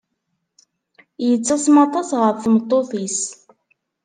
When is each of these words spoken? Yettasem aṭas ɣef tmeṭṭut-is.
Yettasem 1.27 1.75
aṭas 1.85 2.09
ɣef 2.21 2.37
tmeṭṭut-is. 2.43 3.19